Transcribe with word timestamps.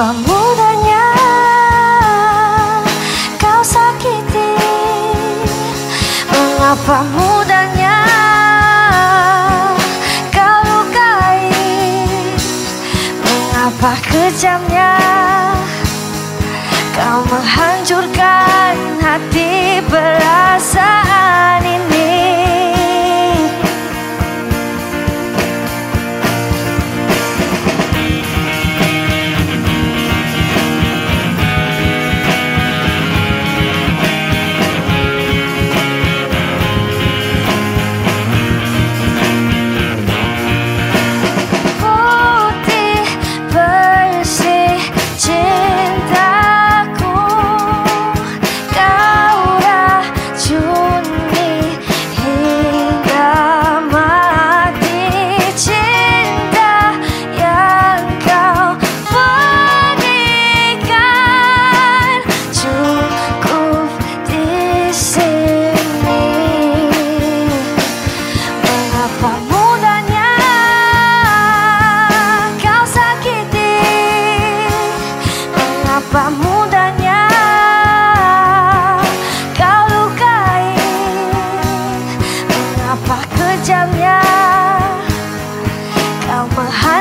pemudanya 0.00 1.04
kau 3.36 3.60
sakiti. 3.60 4.56
Mengapa 6.32 7.04
mudanya 7.12 8.00
kau 10.32 10.56
lukai. 10.64 11.52
Mengapa 13.20 13.92
kejamnya? 14.08 14.96
Kau 16.96 17.20
menghancurkan 17.28 19.04
hati 19.04 19.84
perasaan 19.84 21.19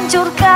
авантюрка 0.09 0.48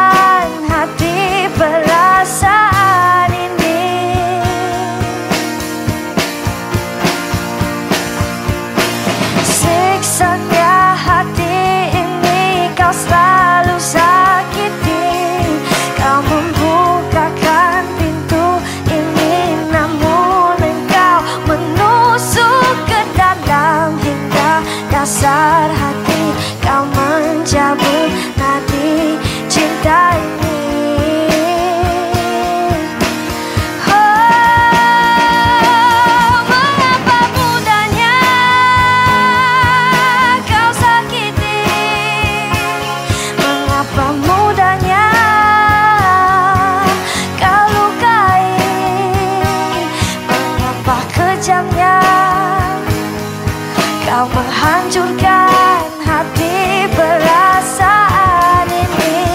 Kau 54.14 54.30
menghancurkan 54.30 55.82
hati 56.06 56.86
perasaan 56.94 58.70
ini 58.70 59.26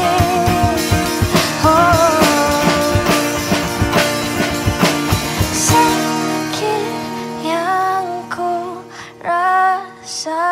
oh. 1.66 2.14
Sakit 5.50 6.94
yang 7.42 8.06
ku 8.30 8.86
rasa 9.18 10.47